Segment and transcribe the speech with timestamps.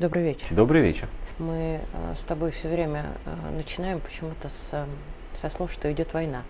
[0.00, 0.48] Добрый вечер.
[0.50, 1.08] Добрый вечер.
[1.38, 4.86] Мы э, с тобой все время э, начинаем почему-то с, э,
[5.34, 6.42] со слов, что идет война.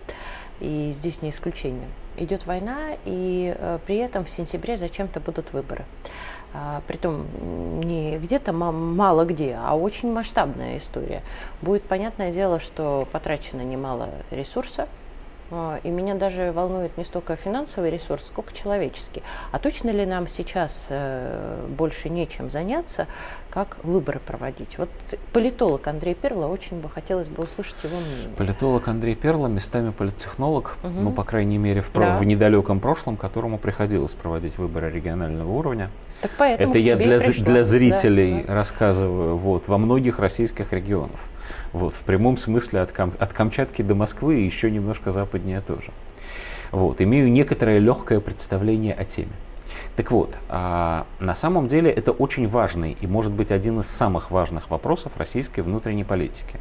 [0.59, 1.87] И здесь не исключение.
[2.17, 3.55] Идет война, и
[3.85, 5.85] при этом в сентябре зачем-то будут выборы.
[6.53, 7.27] А, притом
[7.81, 11.21] не где-то мало где, а очень масштабная история.
[11.61, 14.87] Будет понятное дело, что потрачено немало ресурса,
[15.83, 19.21] и меня даже волнует не столько финансовый ресурс, сколько человеческий.
[19.51, 23.07] А точно ли нам сейчас э, больше нечем заняться,
[23.51, 24.77] как выборы проводить?
[24.79, 24.89] Вот
[25.33, 28.29] политолог Андрей Перла, очень бы хотелось бы услышать его мнение.
[28.35, 30.91] Политолог Андрей Перла, местами политтехнолог, угу.
[30.99, 32.17] ну, по крайней мере, в, да.
[32.17, 35.91] в недалеком прошлом, которому приходилось проводить выборы регионального уровня.
[36.21, 38.53] Так поэтому Это я для, для зрителей да, да.
[38.55, 41.19] рассказываю вот, во многих российских регионах.
[41.73, 45.91] Вот, в прямом смысле от, Кам, от Камчатки до Москвы и еще немножко западнее тоже.
[46.71, 49.31] Вот, имею некоторое легкое представление о теме.
[49.95, 54.29] Так вот, а, на самом деле это очень важный и может быть один из самых
[54.31, 56.59] важных вопросов российской внутренней политики.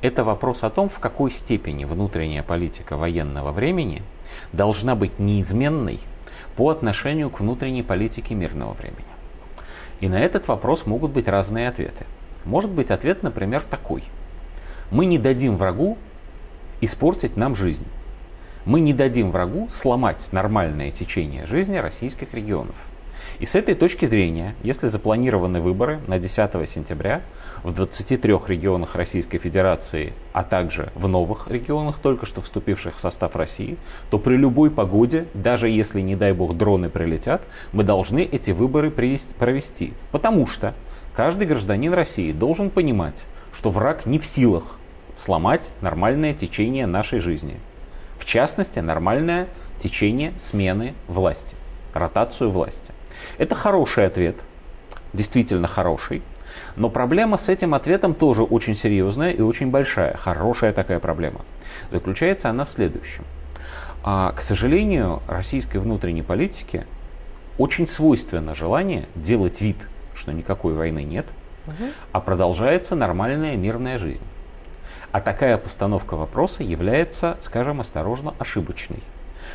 [0.00, 4.02] Это вопрос о том, в какой степени внутренняя политика военного времени
[4.52, 6.00] должна быть неизменной
[6.56, 9.04] по отношению к внутренней политике мирного времени.
[10.00, 12.06] И на этот вопрос могут быть разные ответы.
[12.44, 14.04] Может быть ответ, например, такой–
[14.92, 15.96] мы не дадим врагу
[16.82, 17.86] испортить нам жизнь.
[18.66, 22.74] Мы не дадим врагу сломать нормальное течение жизни российских регионов.
[23.38, 27.22] И с этой точки зрения, если запланированы выборы на 10 сентября
[27.62, 33.34] в 23 регионах Российской Федерации, а также в новых регионах, только что вступивших в состав
[33.34, 33.78] России,
[34.10, 38.90] то при любой погоде, даже если, не дай бог, дроны прилетят, мы должны эти выборы
[38.90, 39.94] провести.
[40.10, 40.74] Потому что
[41.14, 44.78] каждый гражданин России должен понимать, что враг не в силах
[45.14, 47.58] сломать нормальное течение нашей жизни.
[48.18, 51.56] В частности, нормальное течение смены власти,
[51.92, 52.92] ротацию власти.
[53.38, 54.36] Это хороший ответ,
[55.12, 56.22] действительно хороший,
[56.76, 61.42] но проблема с этим ответом тоже очень серьезная и очень большая, хорошая такая проблема.
[61.90, 63.24] Заключается она в следующем.
[64.04, 66.86] А, к сожалению, российской внутренней политике
[67.58, 69.76] очень свойственно желание делать вид,
[70.14, 71.26] что никакой войны нет,
[71.66, 71.84] угу.
[72.12, 74.24] а продолжается нормальная мирная жизнь.
[75.12, 79.02] А такая постановка вопроса является, скажем осторожно, ошибочной.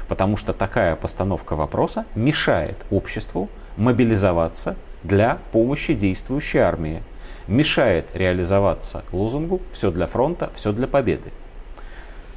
[0.08, 7.04] Потому что такая постановка вопроса мешает обществу мобилизоваться для помощи действующей армии,
[7.48, 11.32] мешает реализоваться лозунгу «все для фронта, все для победы».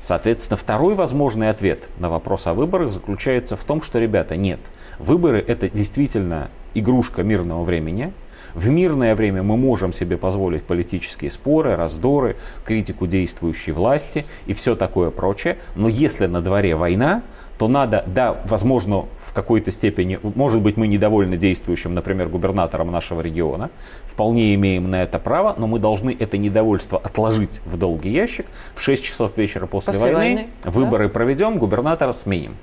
[0.01, 4.61] Соответственно, второй возможный ответ на вопрос о выборах заключается в том, что, ребята, нет,
[5.01, 8.13] выборы это действительно игрушка мирного времени,
[8.55, 14.75] в мирное время мы можем себе позволить политические споры, раздоры, критику действующей власти и все
[14.75, 15.59] такое прочее.
[15.77, 17.23] Но если на дворе война,
[17.59, 23.21] то надо, да, возможно, в какой-то степени, может быть, мы недовольны действующим, например, губернатором нашего
[23.21, 23.71] региона,
[24.05, 28.47] вполне имеем на это право, но мы должны это недовольство отложить в долгий ящик.
[28.75, 31.13] В 6 часов вечера после, после войны, войны выборы да?
[31.13, 32.57] проведем, губернатора сменим.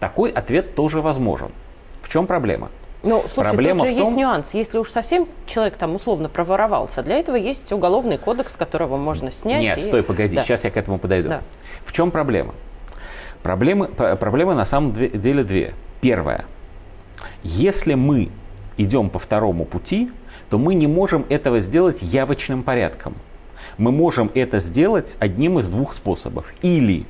[0.00, 1.50] Такой ответ тоже возможен.
[2.02, 2.70] В чем проблема?
[3.02, 4.08] Ну, слушай, Проблема тут же в том...
[4.08, 4.54] есть нюанс.
[4.54, 9.62] Если уж совсем человек там условно проворовался, для этого есть уголовный кодекс, которого можно снять.
[9.62, 9.82] Нет, и...
[9.82, 10.42] стой, погоди, да.
[10.42, 11.30] сейчас я к этому подойду.
[11.30, 11.42] Да.
[11.84, 12.54] В чем проблема?
[13.42, 15.72] Проблемы, проблемы на самом деле две.
[16.02, 16.44] Первая.
[17.42, 18.30] Если мы
[18.76, 20.10] идем по второму пути,
[20.50, 23.14] то мы не можем этого сделать явочным порядком.
[23.78, 26.52] Мы можем это сделать одним из двух способов.
[26.60, 27.06] Или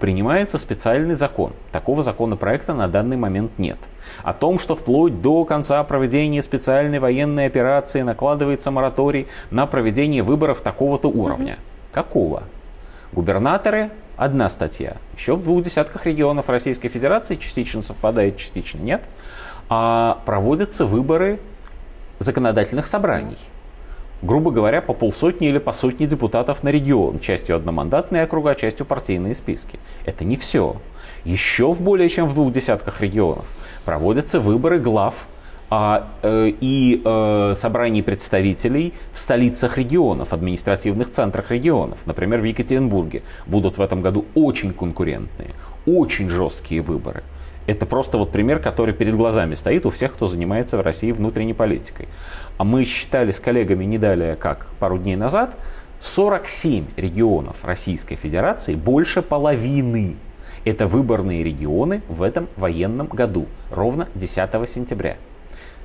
[0.00, 1.52] принимается специальный закон.
[1.70, 3.78] Такого законопроекта на данный момент нет.
[4.24, 10.62] О том, что вплоть до конца проведения специальной военной операции накладывается мораторий на проведение выборов
[10.62, 11.58] такого-то уровня.
[11.92, 12.44] Какого?
[13.12, 14.96] Губернаторы– одна статья.
[15.16, 19.02] Еще в двух десятках регионов Российской Федерации частично совпадает, частично нет.
[19.68, 21.38] А проводятся выборы
[22.18, 23.38] законодательных собраний
[24.22, 29.34] грубо говоря, по полсотни или по сотне депутатов на регион, частью одномандатные округа, частью партийные
[29.34, 29.78] списки.
[30.04, 30.76] Это не все.
[31.24, 33.46] Еще в более чем в двух десятках регионов
[33.84, 35.26] проводятся выборы глав
[35.72, 41.98] а, э, и э, собраний представителей в столицах регионов, административных центрах регионов.
[42.06, 45.50] Например, в Екатеринбурге будут в этом году очень конкурентные,
[45.86, 47.22] очень жесткие выборы.
[47.70, 51.54] Это просто вот пример, который перед глазами стоит у всех, кто занимается в России внутренней
[51.54, 52.08] политикой.
[52.58, 55.56] А мы считали с коллегами не далее, как пару дней назад,
[56.00, 60.16] 47 регионов Российской Федерации, больше половины.
[60.64, 65.16] Это выборные регионы в этом военном году, ровно 10 сентября.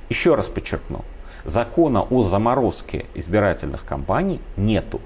[0.10, 1.06] Еще раз подчеркну,
[1.44, 5.02] закона о заморозке избирательных кампаний нету.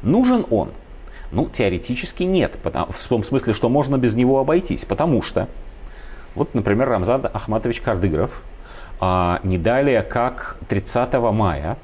[0.00, 0.70] Нужен он?
[1.30, 5.46] Ну, теоретически нет, в том смысле, что можно без него обойтись, потому что
[6.36, 8.42] вот, например, Рамзан Ахматович Кардыгров
[9.00, 11.76] а, не далее как 30 мая,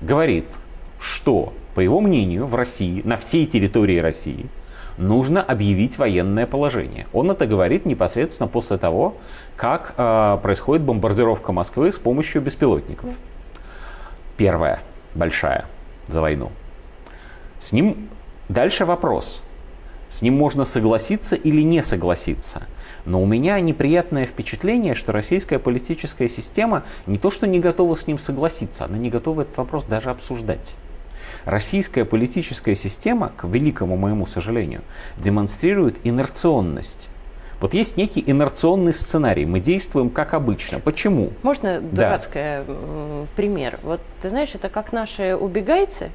[0.00, 0.46] говорит,
[1.00, 4.46] что, по его мнению, в России, на всей территории России,
[4.98, 7.06] нужно объявить военное положение.
[7.12, 9.16] Он это говорит непосредственно после того,
[9.56, 13.10] как э, происходит бомбардировка Москвы с помощью беспилотников.
[14.36, 14.80] Первая,
[15.14, 15.66] большая,
[16.08, 16.50] за войну.
[17.58, 18.08] С ним
[18.48, 19.40] дальше вопрос.
[20.12, 22.64] С ним можно согласиться или не согласиться.
[23.06, 28.06] Но у меня неприятное впечатление, что российская политическая система не то что не готова с
[28.06, 30.74] ним согласиться, она не готова этот вопрос даже обсуждать.
[31.46, 34.82] Российская политическая система, к великому моему сожалению,
[35.16, 37.08] демонстрирует инерционность.
[37.62, 39.46] Вот есть некий инерционный сценарий.
[39.46, 40.80] Мы действуем как обычно.
[40.80, 41.30] Почему?
[41.44, 43.26] Можно дурацкий да.
[43.36, 43.78] пример?
[43.84, 46.10] Вот ты знаешь, это как наши убегайцы,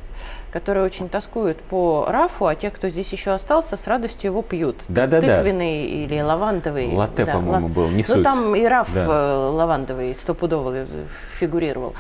[0.52, 4.76] которые очень тоскуют по рафу, а те, кто здесь еще остался, с радостью его пьют.
[4.90, 5.38] Да-да-да.
[5.38, 6.92] Тыквенный или лавандовый.
[6.94, 8.24] Латте, да, по-моему, был, не Ну, суть.
[8.24, 9.06] там и раф да.
[9.06, 10.86] Э, лавандовый стопудово
[11.40, 11.96] фигурировал.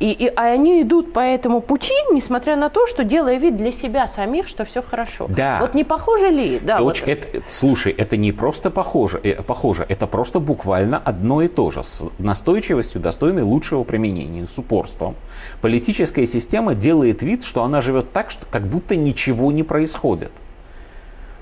[0.00, 3.72] И, и, а они идут по этому пути, несмотря на то, что делая вид для
[3.72, 5.26] себя самих, что все хорошо.
[5.28, 5.58] Да.
[5.60, 6.60] Вот не похоже ли?
[6.60, 7.10] Да, Очень, вот.
[7.10, 11.82] это, слушай, это не просто похоже, э, похоже, это просто буквально одно и то же,
[11.82, 15.16] с настойчивостью, достойной лучшего применения, с упорством.
[15.60, 20.32] Политическая система делает вид, что она живет так, что как будто ничего не происходит.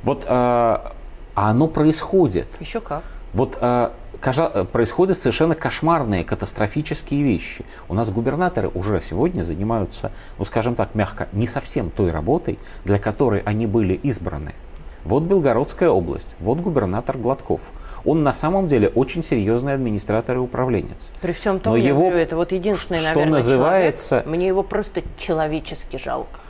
[0.03, 0.93] Вот, э, а
[1.35, 2.47] оно происходит.
[2.61, 3.03] Еще как.
[3.35, 3.91] Вот э,
[4.73, 7.65] происходят совершенно кошмарные, катастрофические вещи.
[7.89, 12.99] У нас губернаторы уже сегодня занимаются, ну скажем так, мягко, не совсем той работой, для
[12.99, 14.55] которой они были избраны.
[15.05, 17.61] Вот Белгородская область, вот губернатор Гладков.
[18.05, 21.13] Он на самом деле очень серьезный администратор и управленец.
[21.21, 24.47] При всем том, Но я его, говорю, это вот единственный, что наверное, называется, человек, мне
[24.49, 26.41] его просто человечески жалко.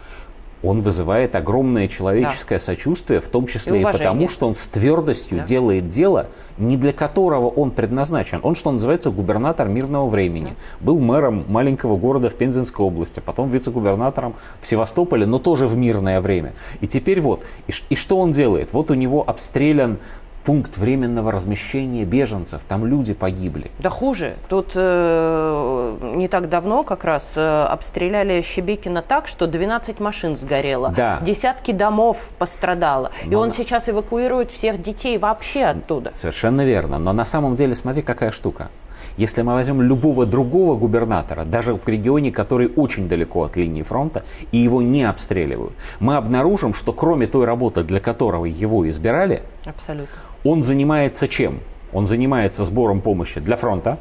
[0.63, 2.65] Он вызывает огромное человеческое да.
[2.65, 5.45] сочувствие, в том числе и, и потому, что он с твердостью да.
[5.45, 8.41] делает дело, не для которого он предназначен.
[8.43, 10.51] Он, что называется, губернатор мирного времени.
[10.81, 10.87] Да.
[10.87, 16.21] Был мэром маленького города в Пензенской области, потом вице-губернатором в Севастополе, но тоже в мирное
[16.21, 16.55] время.
[16.81, 18.73] И теперь вот, и, и что он делает?
[18.73, 19.99] Вот у него обстрелян
[20.47, 22.63] пункт временного размещения беженцев.
[22.65, 23.73] Там люди погибли.
[23.81, 24.37] Да хуже.
[24.49, 30.95] Тут э, не так давно как раз э, обстреляли Щебекина так, что 12 машин сгорело.
[30.97, 31.19] Да.
[31.21, 33.11] Десятки домов пострадало.
[33.25, 33.33] Но...
[33.33, 36.13] И он сейчас эвакуирует всех детей вообще оттуда.
[36.15, 36.99] Совершенно верно.
[36.99, 38.69] Но на самом деле, смотри, какая штука.
[39.17, 44.25] Если мы возьмем любого другого губернатора, даже в регионе, который очень далеко от линии фронта,
[44.53, 50.15] и его не обстреливают, мы обнаружим, что кроме той работы, для которого его избирали, Абсолютно.
[50.47, 51.61] Он занимается чем?
[51.93, 53.99] Он занимается сбором помощи для фронта,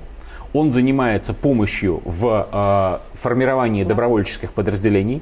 [0.53, 5.21] он занимается помощью в э, формировании добровольческих подразделений,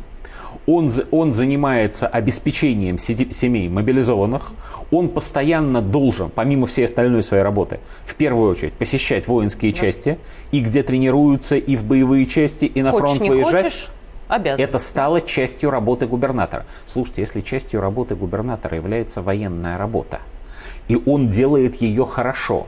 [0.66, 4.54] он, он занимается обеспечением семей мобилизованных,
[4.92, 9.78] он постоянно должен, помимо всей остальной своей работы, в первую очередь посещать воинские да.
[9.80, 10.18] части,
[10.52, 13.64] и где тренируются, и в боевые части, и на хочешь, фронт выезжать.
[13.64, 13.88] Хочешь,
[14.28, 14.64] обязан.
[14.64, 16.66] Это стало частью работы губернатора.
[16.86, 20.20] Слушайте, если частью работы губернатора является военная работа,
[20.88, 22.68] и он делает ее хорошо,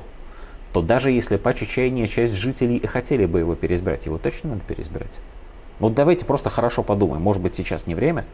[0.74, 4.62] то даже если по чаяния часть жителей и хотели бы его переизбрать, его точно надо
[4.66, 5.20] переизбрать.
[5.80, 8.26] Вот давайте просто хорошо подумаем, может быть сейчас не время.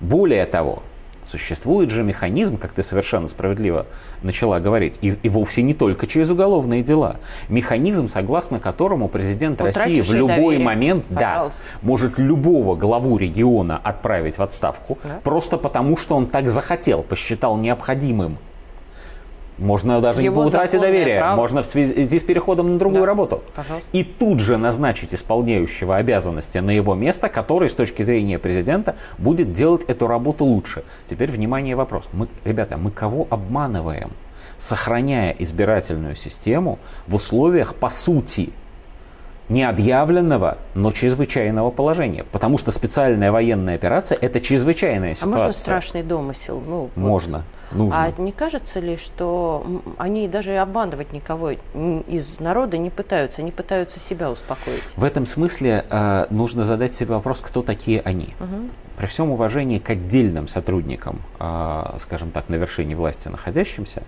[0.00, 0.82] Более того,
[1.24, 3.86] существует же механизм, как ты совершенно справедливо
[4.22, 7.16] начала говорить, и, и вовсе не только через уголовные дела.
[7.48, 10.64] Механизм, согласно которому президент России в любой доверие.
[10.64, 11.50] момент да,
[11.82, 15.20] может любого главу региона отправить в отставку, Да.
[15.24, 18.38] просто потому, что он так захотел, посчитал необходимым.
[19.58, 23.06] Можно даже Его не по утрате доверия, можно в связи с переходом на другую Да.
[23.06, 23.42] работу.
[23.54, 23.88] Пожалуйста.
[23.92, 29.52] И тут же назначить исполняющего обязанности на его место, который с точки зрения президента будет
[29.52, 30.84] делать эту работу лучше.
[31.06, 32.04] Теперь, внимание, вопрос.
[32.12, 34.10] Мы, ребята, мы кого обманываем,
[34.58, 38.50] сохраняя избирательную систему в условиях, по сути,
[39.48, 42.24] необъявленного, но чрезвычайного положения.
[42.24, 45.38] Потому что специальная военная операция– это чрезвычайная А ситуация.
[45.46, 46.62] можно страшный домысел?
[46.64, 46.96] Ну, вот.
[46.96, 47.44] Можно.
[47.72, 48.04] Нужно.
[48.04, 49.66] А не кажется ли, что
[49.98, 54.82] они даже обманывать никого из народа не пытаются, они пытаются себя успокоить?
[54.94, 58.34] В этом смысле э, нужно задать себе вопрос, кто такие они.
[58.38, 58.70] Мгм.
[58.96, 64.02] При всем уважении к отдельным сотрудникам, э, скажем так, на вершине власти находящимся,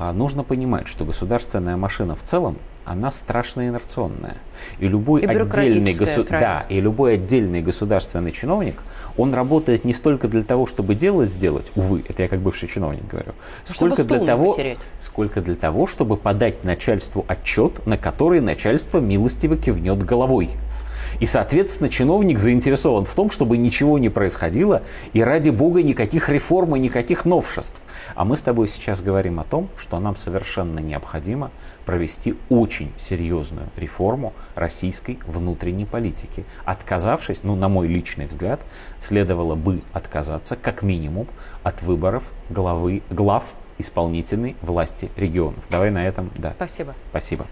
[0.00, 4.38] э, нужно понимать, что государственная машина в целом, она страшно инерционная.
[4.78, 8.82] И любой И отдельный госу- да, и любой отдельный государственный чиновник,
[9.16, 13.06] он работает не столько для того, чтобы дело сделать, увы, это я как бывший чиновник
[13.06, 13.32] говорю,
[13.64, 14.78] Чтобы сколько для того, потерять.
[15.00, 20.50] сколько для того, чтобы подать начальству отчет, на который начальство милостиво кивнет головой.
[21.20, 26.76] И, соответственно, чиновник заинтересован в том, чтобы ничего не происходило, и ради бога никаких реформ
[26.76, 27.82] и никаких новшеств.
[28.14, 31.50] А мы с тобой сейчас говорим о том, что нам совершенно необходимо
[31.84, 36.44] провести очень серьезную реформу российской внутренней политики.
[36.64, 38.60] Отказавшись, ну, на мой личный взгляд,
[39.00, 41.26] следовало бы отказаться как минимум
[41.62, 43.44] от выборов главы, глав
[43.78, 45.64] исполнительной власти регионов.
[45.70, 46.52] Давай на этом, да.
[46.56, 46.94] Спасибо.
[47.10, 47.46] Спасибо.